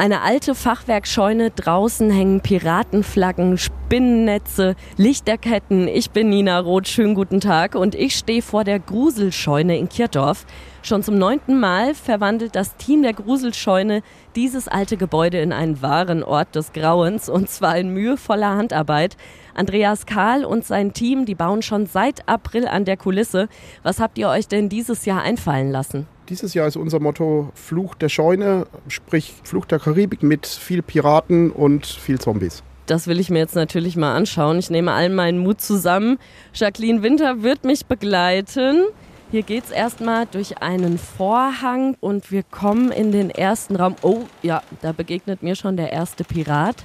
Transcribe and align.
Eine 0.00 0.22
alte 0.22 0.54
Fachwerkscheune, 0.54 1.50
draußen 1.50 2.10
hängen 2.10 2.40
Piratenflaggen, 2.40 3.58
Spinnennetze, 3.58 4.74
Lichterketten. 4.96 5.88
Ich 5.88 6.10
bin 6.10 6.30
Nina 6.30 6.58
Roth, 6.58 6.88
schönen 6.88 7.14
guten 7.14 7.38
Tag 7.38 7.74
und 7.74 7.94
ich 7.94 8.16
stehe 8.16 8.40
vor 8.40 8.64
der 8.64 8.78
Gruselscheune 8.78 9.76
in 9.76 9.90
Kirchdorf. 9.90 10.46
Schon 10.80 11.02
zum 11.02 11.18
neunten 11.18 11.60
Mal 11.60 11.94
verwandelt 11.94 12.56
das 12.56 12.76
Team 12.76 13.02
der 13.02 13.12
Gruselscheune 13.12 14.00
dieses 14.36 14.68
alte 14.68 14.96
Gebäude 14.96 15.38
in 15.38 15.52
einen 15.52 15.82
wahren 15.82 16.22
Ort 16.22 16.54
des 16.54 16.72
Grauens 16.72 17.28
und 17.28 17.50
zwar 17.50 17.76
in 17.76 17.92
mühevoller 17.92 18.56
Handarbeit. 18.56 19.18
Andreas 19.52 20.06
Kahl 20.06 20.46
und 20.46 20.64
sein 20.64 20.94
Team, 20.94 21.26
die 21.26 21.34
bauen 21.34 21.60
schon 21.60 21.84
seit 21.84 22.26
April 22.26 22.66
an 22.66 22.86
der 22.86 22.96
Kulisse. 22.96 23.50
Was 23.82 24.00
habt 24.00 24.16
ihr 24.16 24.30
euch 24.30 24.48
denn 24.48 24.70
dieses 24.70 25.04
Jahr 25.04 25.20
einfallen 25.20 25.70
lassen? 25.70 26.06
Dieses 26.30 26.54
Jahr 26.54 26.68
ist 26.68 26.76
unser 26.76 27.00
Motto 27.00 27.50
Fluch 27.54 27.96
der 27.96 28.08
Scheune, 28.08 28.68
sprich 28.86 29.34
Fluch 29.42 29.66
der 29.66 29.80
Karibik 29.80 30.22
mit 30.22 30.46
viel 30.46 30.80
Piraten 30.80 31.50
und 31.50 31.86
viel 31.86 32.20
Zombies. 32.20 32.62
Das 32.86 33.08
will 33.08 33.18
ich 33.18 33.30
mir 33.30 33.40
jetzt 33.40 33.56
natürlich 33.56 33.96
mal 33.96 34.14
anschauen. 34.14 34.60
Ich 34.60 34.70
nehme 34.70 34.92
all 34.92 35.08
meinen 35.08 35.40
Mut 35.40 35.60
zusammen. 35.60 36.18
Jacqueline 36.54 37.02
Winter 37.02 37.42
wird 37.42 37.64
mich 37.64 37.86
begleiten. 37.86 38.84
Hier 39.32 39.42
geht 39.42 39.64
es 39.64 39.70
erstmal 39.72 40.26
durch 40.26 40.62
einen 40.62 40.98
Vorhang 40.98 41.96
und 41.98 42.30
wir 42.30 42.44
kommen 42.44 42.92
in 42.92 43.10
den 43.10 43.30
ersten 43.30 43.74
Raum. 43.74 43.96
Oh, 44.02 44.22
ja, 44.42 44.62
da 44.82 44.92
begegnet 44.92 45.42
mir 45.42 45.56
schon 45.56 45.76
der 45.76 45.92
erste 45.92 46.22
Pirat. 46.22 46.76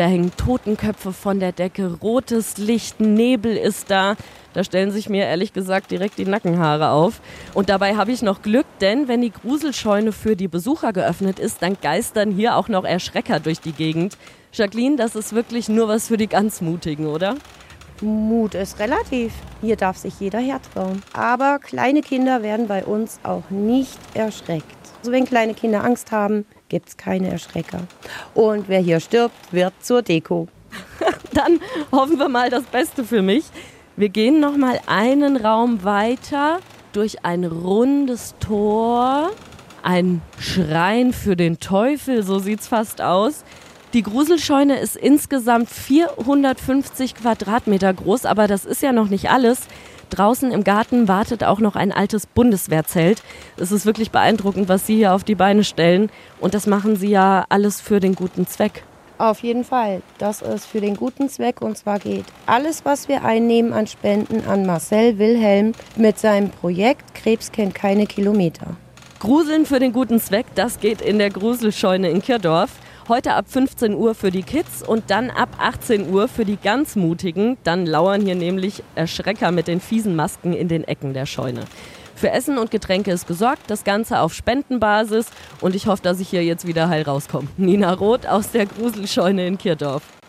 Da 0.00 0.06
hängen 0.06 0.32
Totenköpfe 0.34 1.12
von 1.12 1.40
der 1.40 1.52
Decke, 1.52 1.98
rotes 2.00 2.56
Licht, 2.56 3.00
Nebel 3.00 3.54
ist 3.54 3.90
da. 3.90 4.16
Da 4.54 4.64
stellen 4.64 4.92
sich 4.92 5.10
mir 5.10 5.26
ehrlich 5.26 5.52
gesagt 5.52 5.90
direkt 5.90 6.16
die 6.16 6.24
Nackenhaare 6.24 6.88
auf. 6.88 7.20
Und 7.52 7.68
dabei 7.68 7.96
habe 7.96 8.10
ich 8.10 8.22
noch 8.22 8.40
Glück, 8.40 8.64
denn 8.80 9.08
wenn 9.08 9.20
die 9.20 9.30
Gruselscheune 9.30 10.12
für 10.12 10.36
die 10.36 10.48
Besucher 10.48 10.94
geöffnet 10.94 11.38
ist, 11.38 11.60
dann 11.60 11.76
geistern 11.82 12.30
hier 12.30 12.56
auch 12.56 12.68
noch 12.68 12.84
Erschrecker 12.84 13.40
durch 13.40 13.60
die 13.60 13.72
Gegend. 13.72 14.16
Jacqueline, 14.54 14.96
das 14.96 15.16
ist 15.16 15.34
wirklich 15.34 15.68
nur 15.68 15.88
was 15.88 16.08
für 16.08 16.16
die 16.16 16.28
ganz 16.28 16.62
Mutigen, 16.62 17.06
oder? 17.06 17.34
Mut 18.00 18.54
ist 18.54 18.78
relativ. 18.78 19.34
Hier 19.60 19.76
darf 19.76 19.98
sich 19.98 20.18
jeder 20.18 20.38
hertrauen. 20.38 21.02
Aber 21.12 21.58
kleine 21.58 22.00
Kinder 22.00 22.42
werden 22.42 22.68
bei 22.68 22.86
uns 22.86 23.20
auch 23.22 23.50
nicht 23.50 23.98
erschreckt. 24.14 24.79
Also 25.00 25.12
wenn 25.12 25.24
kleine 25.24 25.54
Kinder 25.54 25.82
Angst 25.82 26.12
haben, 26.12 26.44
gibt 26.68 26.90
es 26.90 26.96
keine 26.96 27.30
Erschrecker. 27.30 27.80
Und 28.34 28.68
wer 28.68 28.80
hier 28.80 29.00
stirbt, 29.00 29.34
wird 29.50 29.72
zur 29.80 30.02
Deko. 30.02 30.46
Dann 31.32 31.58
hoffen 31.90 32.18
wir 32.18 32.28
mal 32.28 32.50
das 32.50 32.64
Beste 32.64 33.02
für 33.04 33.22
mich. 33.22 33.44
Wir 33.96 34.10
gehen 34.10 34.40
noch 34.40 34.56
mal 34.56 34.78
einen 34.86 35.36
Raum 35.38 35.84
weiter 35.84 36.60
durch 36.92 37.24
ein 37.24 37.44
rundes 37.44 38.34
Tor, 38.40 39.30
ein 39.82 40.20
Schrein 40.38 41.14
für 41.14 41.34
den 41.34 41.60
Teufel, 41.60 42.22
so 42.22 42.38
sieht's 42.38 42.68
fast 42.68 43.00
aus. 43.00 43.44
Die 43.92 44.02
Gruselscheune 44.02 44.78
ist 44.78 44.96
insgesamt 44.96 45.70
450 45.70 47.14
Quadratmeter 47.14 47.92
groß, 47.92 48.26
aber 48.26 48.46
das 48.46 48.64
ist 48.64 48.82
ja 48.82 48.92
noch 48.92 49.08
nicht 49.08 49.30
alles. 49.30 49.60
Draußen 50.10 50.52
im 50.52 50.64
Garten 50.64 51.08
wartet 51.08 51.44
auch 51.44 51.60
noch 51.60 51.76
ein 51.76 51.92
altes 51.92 52.26
Bundeswehrzelt. 52.26 53.22
Es 53.56 53.72
ist 53.72 53.86
wirklich 53.86 54.10
beeindruckend, 54.10 54.68
was 54.68 54.86
Sie 54.86 54.96
hier 54.96 55.14
auf 55.14 55.24
die 55.24 55.34
Beine 55.34 55.64
stellen. 55.64 56.10
Und 56.40 56.54
das 56.54 56.66
machen 56.66 56.96
Sie 56.96 57.08
ja 57.08 57.46
alles 57.48 57.80
für 57.80 58.00
den 58.00 58.14
guten 58.14 58.46
Zweck. 58.46 58.84
Auf 59.18 59.40
jeden 59.40 59.64
Fall. 59.64 60.00
Das 60.18 60.40
ist 60.40 60.64
für 60.64 60.80
den 60.80 60.96
guten 60.96 61.28
Zweck. 61.28 61.60
Und 61.60 61.76
zwar 61.76 61.98
geht 61.98 62.24
alles, 62.46 62.84
was 62.84 63.06
wir 63.06 63.24
einnehmen 63.24 63.72
an 63.72 63.86
Spenden, 63.86 64.46
an 64.46 64.64
Marcel 64.64 65.18
Wilhelm 65.18 65.72
mit 65.96 66.18
seinem 66.18 66.50
Projekt 66.50 67.14
Krebs 67.14 67.52
kennt 67.52 67.74
keine 67.74 68.06
Kilometer. 68.06 68.76
Gruseln 69.18 69.66
für 69.66 69.78
den 69.78 69.92
guten 69.92 70.18
Zweck, 70.18 70.46
das 70.54 70.80
geht 70.80 71.02
in 71.02 71.18
der 71.18 71.28
Gruselscheune 71.28 72.08
in 72.08 72.22
Kirdorf. 72.22 72.70
Heute 73.08 73.34
ab 73.34 73.46
15 73.48 73.94
Uhr 73.94 74.14
für 74.14 74.30
die 74.30 74.42
Kids 74.42 74.86
und 74.86 75.10
dann 75.10 75.30
ab 75.30 75.48
18 75.58 76.10
Uhr 76.12 76.28
für 76.28 76.44
die 76.44 76.56
ganz 76.56 76.96
Mutigen. 76.96 77.56
Dann 77.64 77.86
lauern 77.86 78.20
hier 78.20 78.34
nämlich 78.34 78.82
Erschrecker 78.94 79.50
mit 79.50 79.68
den 79.68 79.80
fiesen 79.80 80.14
Masken 80.14 80.52
in 80.52 80.68
den 80.68 80.84
Ecken 80.84 81.14
der 81.14 81.26
Scheune. 81.26 81.62
Für 82.14 82.30
Essen 82.30 82.58
und 82.58 82.70
Getränke 82.70 83.10
ist 83.10 83.26
gesorgt, 83.26 83.62
das 83.68 83.82
Ganze 83.82 84.20
auf 84.20 84.34
Spendenbasis 84.34 85.26
und 85.62 85.74
ich 85.74 85.86
hoffe, 85.86 86.02
dass 86.02 86.20
ich 86.20 86.28
hier 86.28 86.44
jetzt 86.44 86.66
wieder 86.66 86.88
heil 86.88 87.02
rauskomme. 87.02 87.48
Nina 87.56 87.94
Roth 87.94 88.26
aus 88.26 88.50
der 88.50 88.66
Gruselscheune 88.66 89.46
in 89.46 89.56
Kirdorf. 89.56 90.02